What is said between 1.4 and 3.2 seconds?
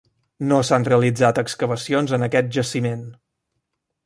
excavacions en aquest jaciment.